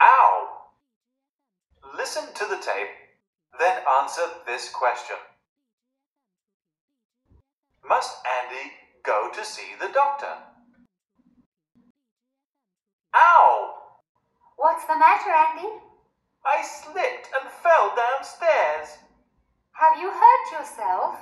[0.00, 0.48] Ow!
[1.96, 2.88] Listen to the tape,
[3.58, 5.16] then answer this question.
[7.86, 8.72] Must Andy
[9.04, 10.34] go to see the doctor?
[13.14, 13.74] Ow!
[14.56, 15.68] What's the matter, Andy?
[16.46, 18.98] I slipped and fell downstairs.
[19.72, 21.16] Have you hurt yourself?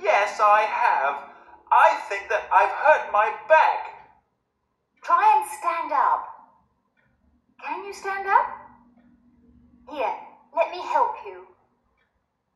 [0.00, 1.30] Yes, I have.
[1.70, 3.98] I think that I've hurt my back.
[5.02, 6.27] Try and stand up.
[7.78, 8.46] Can you stand up?
[9.88, 10.14] Here,
[10.52, 11.46] let me help you.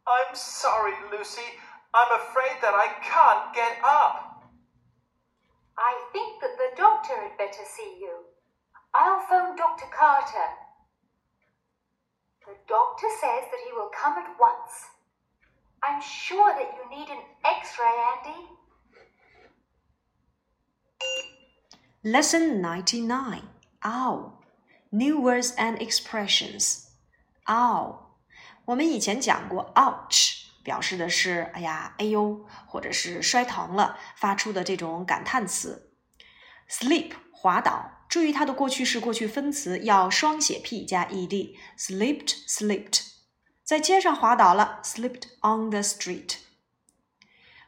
[0.04, 1.46] I'm sorry, Lucy.
[1.94, 4.42] I'm afraid that I can't get up.
[5.78, 8.18] I think that the doctor had better see you.
[8.96, 9.86] I'll phone Dr.
[9.96, 10.48] Carter.
[12.44, 14.90] The doctor says that he will come at once.
[15.84, 18.40] I'm sure that you need an x ray, Andy.
[22.02, 23.42] Lesson 99
[23.84, 24.41] Ow
[24.94, 26.88] New words and expressions.
[27.46, 27.96] Ow
[28.66, 35.94] 我们以前讲过，ouch 表示的是哎呀，哎呦，或者是摔疼了发出的这种感叹词。
[36.68, 41.56] Sleep 滑倒，注意它的过去式、过去分词要双写 p 加 ed。
[41.78, 43.12] Slipped, slipped，
[43.64, 46.36] 在街上滑倒了，slipped on the street。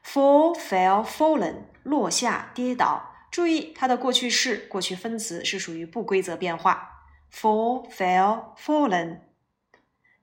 [0.05, 3.15] Fall, fell, fallen，落下、跌倒。
[3.31, 6.94] 注意它的过去式、过去分词是属于不规则变化。
[7.34, 9.20] Fall, fell, fallen。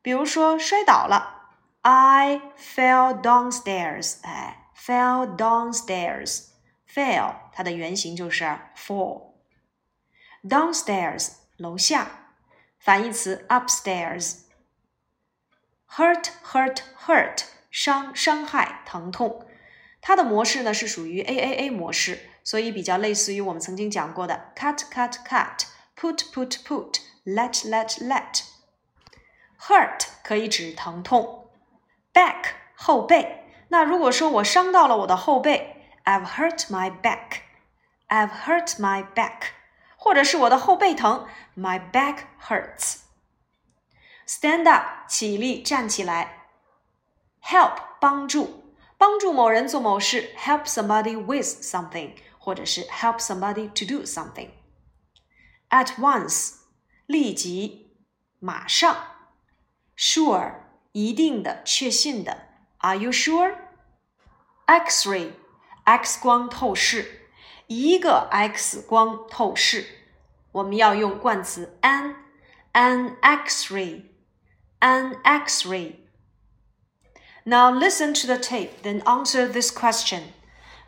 [0.02, 1.50] 比如说摔倒了，
[1.82, 4.16] I fell downstairs。
[4.22, 8.44] 哎，fell downstairs。Fell 它的原型就是
[8.76, 12.06] fall。Downstairs 楼下，
[12.78, 19.46] 反义词 upstairs。Hurt, hurt, hurt 伤、伤害、疼痛。
[20.00, 25.64] 它的模式呢是属于 A A A 模式，所以比较类似于我们曾经讲过的 cut cut cut、
[26.00, 31.50] put put put、let let let。Hurt 可以指疼痛，
[32.12, 33.44] back 后背。
[33.68, 39.48] 那如果说我伤到了我的后背，I've hurt my back。I've hurt my back，
[39.96, 46.46] 或者是我的后背疼，My back hurts。Stand up 起立站起来，
[47.42, 54.50] Help 帮助帮助某人做某事，Help somebody with something，或者是 Help somebody to do something。
[55.70, 56.54] At once
[57.06, 57.92] 立即
[58.38, 58.96] 马上，
[59.96, 60.54] Sure
[60.92, 65.32] 一定的确信的，Are you sure？X-ray
[65.84, 67.22] X 光透视。
[67.68, 69.84] 一个 X 光透视，
[70.52, 72.14] 我们要用冠词 an
[72.72, 74.04] an X-ray
[74.78, 75.96] an X-ray.
[77.44, 80.32] Now listen to the tape, then answer this question.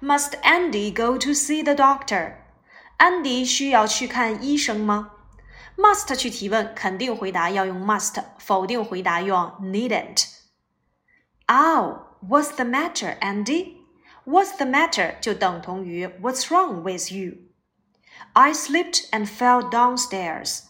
[0.01, 2.37] Must Andy go to see the doctor?
[2.99, 5.13] Andy 需要去看医生吗？
[5.77, 13.77] Must 去提问，肯定回答要用 must，否定回答用 needn't。Oh, what's the matter, Andy?
[14.25, 17.37] What's the matter 就等同于 What's wrong with you?
[18.33, 20.65] I slipped and fell downstairs.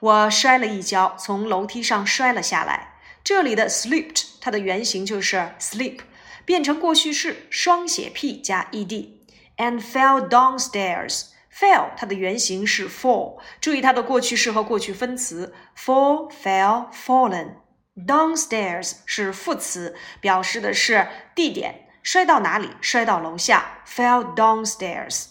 [0.00, 3.00] 我摔了一跤，从楼梯上摔了下来。
[3.24, 6.00] 这里的 slipped 它的原型就是 sleep，
[6.44, 11.30] 变成过去式，双写 p 加 ed。And fell downstairs.
[11.57, 17.55] Fell 它的原型是 fall，注意它的过去式和过去分词 fall, fell, fallen。
[17.95, 21.87] Downstairs 是副词，表示的是地点。
[22.03, 22.71] 摔到哪里？
[22.81, 25.27] 摔到楼下，fell downstairs。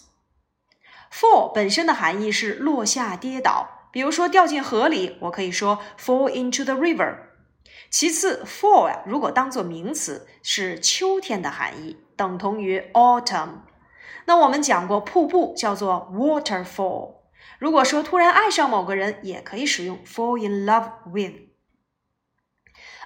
[1.13, 7.17] fall 本身的含义是落下、跌倒，比如说掉进河里，我可以说 fall into the river。
[7.91, 13.59] 其次，fall 呀，如果当做名词，是秋天的含义，等同于 autumn。
[14.25, 17.15] 那我们讲过，瀑布叫做 waterfall。
[17.59, 21.33] 如果说突然爱上某个人，也可以使用 fall in love with。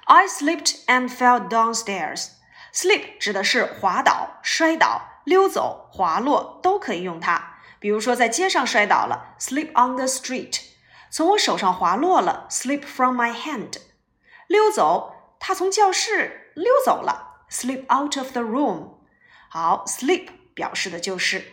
[0.04, 2.30] I slipped and fell downstairs。
[2.72, 7.58] Slip 指的是滑倒、摔倒、溜走、滑落，都可以用它。
[7.78, 10.60] 比如说，在街上摔倒了，slip on the street；
[11.10, 13.70] 从我手上滑落了，slip from my hand；
[14.46, 18.94] 溜走，他从教室溜走了，slip out of the room。
[19.48, 21.52] 好，slip 表示的就是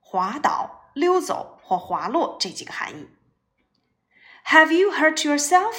[0.00, 3.08] 滑倒、溜走或滑落这几个含义。
[4.46, 5.74] Have you hurt yourself?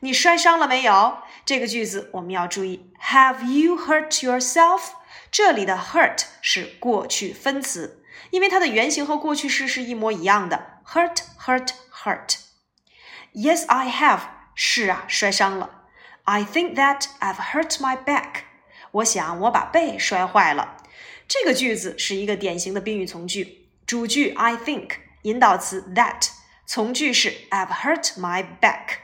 [0.00, 1.18] 你摔伤了没有？
[1.44, 4.90] 这个句子我们要注意，Have you hurt yourself？
[5.30, 12.38] 这里的 hurt 是过去分词，因为它的原型和过去式是一模一样的，hurt，hurt，hurt。
[13.32, 14.20] Yes, I have。
[14.54, 15.84] 是啊，摔伤了。
[16.24, 18.42] I think that I've hurt my back。
[18.90, 20.76] 我想我把背摔坏了。
[21.32, 24.90] 这个句子是一个典型的宾语从句，主句 I think，
[25.22, 26.28] 引导词 that。
[26.66, 28.98] 从句是 I've hurt my back。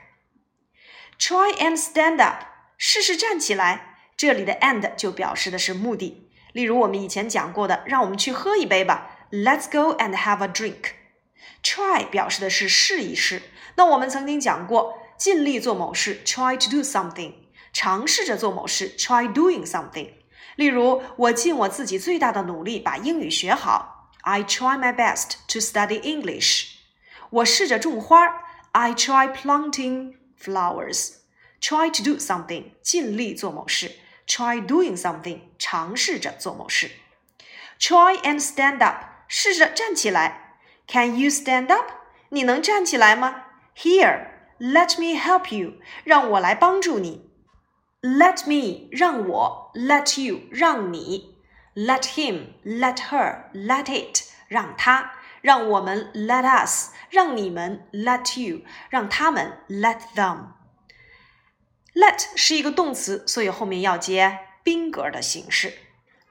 [1.18, 2.44] Try and stand up，
[2.76, 3.96] 试试站起来。
[4.14, 6.28] 这里的 and 就表示的是目的。
[6.52, 9.26] 例如我们以前讲过的，让我们去喝一杯吧。
[9.30, 10.90] Let's go and have a drink。
[11.62, 13.40] Try 表示的是试一试。
[13.76, 17.32] 那我们曾经讲过，尽力做某事，try to do something；
[17.72, 20.10] 尝试着做某事，try doing something。
[20.58, 26.72] 例如，我尽我自己最大的努力把英语学好，I try my best to study English。
[27.30, 28.26] 我试着种花
[28.72, 31.12] ，I try planting flowers。
[31.60, 33.92] Try to do something，尽力做某事
[34.26, 36.90] ；try doing something，尝试着做某事。
[37.78, 40.56] Try and stand up，试着站起来。
[40.88, 41.92] Can you stand up？
[42.30, 43.44] 你能站起来吗
[43.76, 47.30] ？Here，let me help you，让我来帮助你。
[48.01, 51.35] Let me，让我；let you，让你；
[51.75, 55.11] let him，let her，let it，让他；
[55.41, 65.73] 让我们；let us，让你们；let you，让他们；let them。Let 是一个动词，所以后面要接宾格的形式。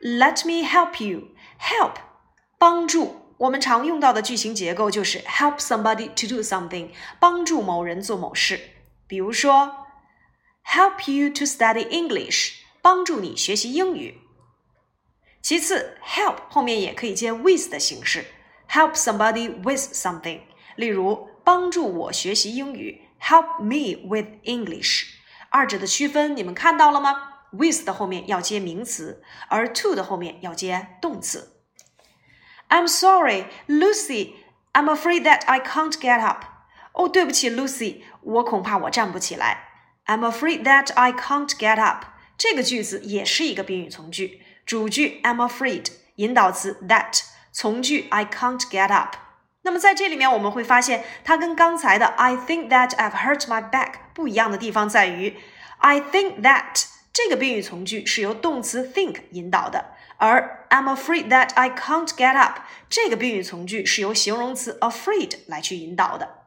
[0.01, 1.29] Let me help you.
[1.61, 1.95] Help
[2.59, 6.91] 帮助，我们常用到的句型结构就是 help somebody to do something，
[7.21, 8.61] 帮助某人做某事。
[9.07, 9.86] 比如说
[10.67, 14.19] ，help you to study English，帮助你学习英语。
[15.41, 18.27] 其次，help 后面也可以接 with 的形式，
[18.69, 20.41] help somebody with something。
[20.77, 25.07] 例如，帮助我学习英语，help me with English。
[25.51, 27.31] 二者的区分你们看到了吗？
[27.51, 31.61] with 的后面要接名词，而 to 的后面要接动词。
[32.69, 34.35] I'm sorry, Lucy.
[34.73, 36.45] I'm afraid that I can't get up.
[36.93, 39.66] 哦，对不起，Lucy，我恐怕我站不起来。
[40.08, 42.06] I'm afraid that I can't get up.
[42.38, 47.22] 这个句子也是一个宾语从句，主句 I'm afraid，引导词 that，
[47.52, 49.16] 从句 I can't get up。
[49.64, 55.36] 那么在这里面我们会发现，它跟刚才的 I think that I've hurt my back 不一样的地方在于
[55.80, 66.47] ，I think that 这个宾语从句是由动词 think 引导的，而 I'm afraid that I can't get up 这个宾语从句是由形容词 afraid 来去引导的。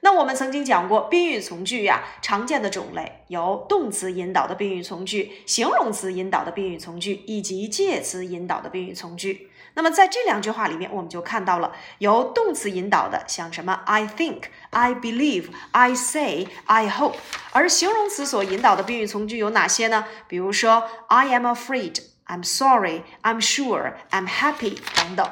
[0.00, 9.50] 那我们曾经讲过，宾语从句呀，常见的种类有动词引导的宾语从句、形容词引导的宾语从句以及介词引导的宾语从句。
[9.74, 17.16] 那么在这两句话里面，我们就看到了由动词引导的，像什么 I think、I believe、I say、I hope，
[17.52, 20.06] 而形容词所引导的宾语从句有哪些呢？
[20.28, 21.96] 比如说 I am afraid、
[22.26, 25.28] I'm sorry、I'm sure、I'm happy 等等。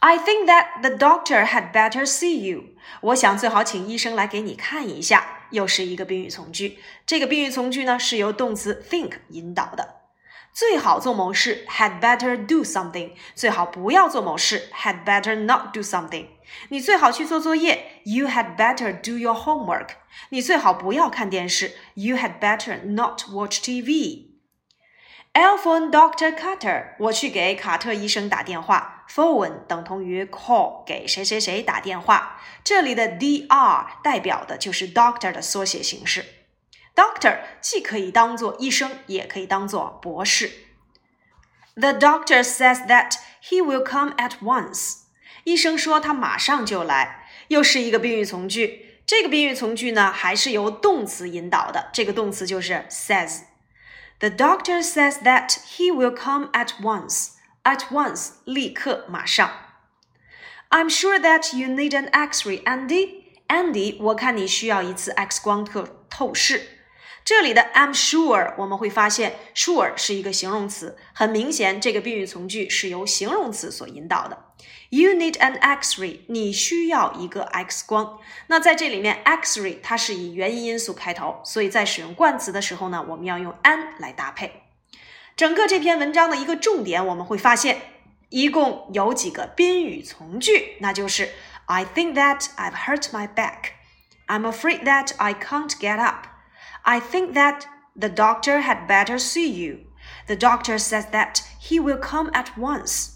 [0.00, 2.64] I think that the doctor had better see you。
[3.00, 6.78] 我想最好请医生来给你看一下，又是一个宾语从句。
[7.06, 10.02] 这个宾语从句呢，是由动词 think 引导的。
[10.52, 13.12] 最好做某事，had better do something。
[13.34, 16.26] 最好不要做某事，had better not do something。
[16.68, 19.88] 你最好去做作业，you had better do your homework。
[20.28, 26.94] 你最好不要看电视，you had better not watch TV。I'll phone Doctor Carter。
[27.00, 28.97] 我去给卡特医生打电话。
[29.08, 32.40] Phone 等同于 call，给谁谁谁打电话。
[32.62, 36.24] 这里的 dr 代表的就是 doctor 的缩写形式。
[36.94, 40.50] Doctor 既可以当做医生，也可以当做博士。
[41.74, 44.98] The doctor says that he will come at once。
[45.42, 49.00] 医生说他马上就来，又是一个宾语从句。
[49.06, 51.90] 这个宾语从句呢，还是由动词引导的。
[51.92, 57.32] 这个动词就是 says。The doctor says that he will come at once.
[57.63, 59.51] At once，立刻，马上。
[60.69, 63.23] I'm sure that you need an X-ray, Andy.
[63.47, 66.61] Andy，我看你需要一次 X 光透透视。
[67.25, 74.45] 这里的 I'm sure 我们会发现 sure 是一个形容词，很明显这个宾语从句是由形容词所引导的。
[74.89, 78.19] You need an X-ray，你需要一个 X 光。
[78.47, 84.63] 那在这里面 X-ray 它是以元音因素开头，所以在使用冠词的时候呢，我们要用 an 来搭配。
[85.38, 87.82] 整个这篇文章的一个重点，我们会发现
[88.28, 91.30] 一共有几个宾语从句，那就是
[91.66, 93.72] I think that I've hurt my back.
[94.26, 96.26] I'm afraid that I can't get up.
[96.82, 97.62] I think that
[97.98, 99.80] the doctor had better see you.
[100.26, 103.12] The doctor says that he will come at once.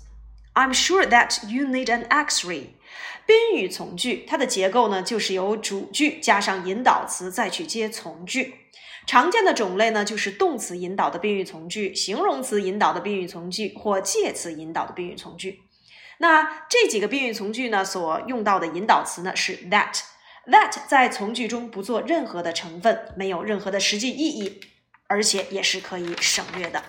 [0.55, 2.71] I'm sure that you need an X-ray.
[3.27, 8.55] 宾语从句，它的结构呢，就是由主句加上引导词，再去接从句。
[9.06, 15.62] 常见的种类呢，就是动词引导的宾语从句、形容词引导的宾语从句或介词引导的宾语从句。
[16.20, 20.02] 那这几个宾语从句呢，所用到的引导词呢是 that。
[20.46, 24.60] That 在从句中不做任何的成分，没有任何的实际意义，
[25.08, 26.84] 而且也是可以省略的。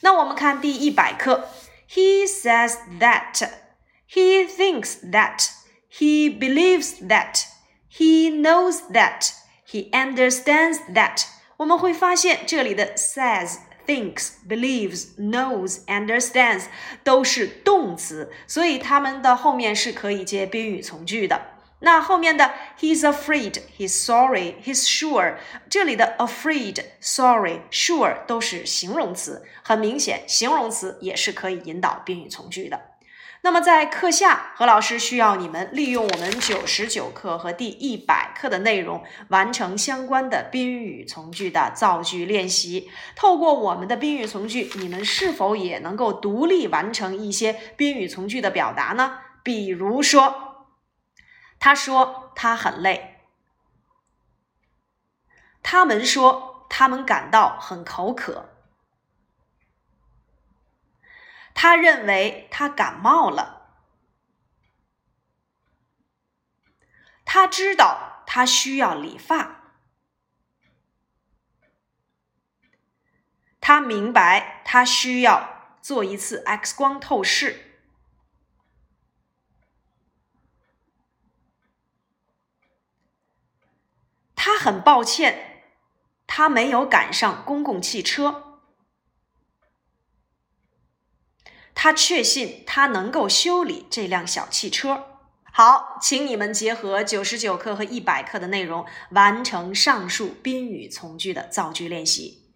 [0.00, 1.48] 那我们看第一百课
[1.90, 3.48] ，He says that,
[4.06, 5.48] he thinks that,
[5.90, 7.46] He believes that.
[7.88, 9.32] He knows that.
[9.66, 11.24] He understands that.
[11.60, 16.64] 我们会发现这里的 says、thinks、believes、knows、understands
[17.04, 21.38] 都是动词，所以它们的后面是可以接宾语从句的。
[21.80, 25.36] 那后面的 he's afraid, he's sorry, he's sure，
[25.68, 32.89] 这里的 afraid, sorry, sure 都是形容词，很明显，形容词也是可以引导宾语从句的。
[33.42, 42.90] 那么在课下，何老师需要你们利用我们九十九课和第一百课的内容，完成相关的宾语从句的造句练习。
[43.16, 49.18] 透过我们的宾语从句，你们是否也能够独立完成一些宾语从句的表达呢？
[49.42, 50.48] 比如说。
[51.58, 53.20] 他说他很累。
[55.62, 58.48] 他们说他们感到很口渴。
[61.62, 63.76] 他认为他感冒了。
[67.26, 69.74] 他知道他需要理发。
[73.60, 77.82] 他明白他需要做一次 X 光透视。
[84.34, 85.74] 他很抱歉，
[86.26, 88.49] 他没有赶上公共汽车。
[91.82, 95.02] 他确信他能够修理这辆小汽车。
[95.50, 102.49] 好，请你们结合九十九课和一百课的内容，完成上述宾语从句的造句练习。